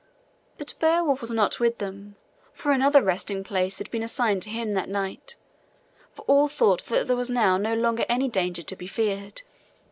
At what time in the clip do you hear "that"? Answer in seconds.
4.73-4.89, 6.85-7.05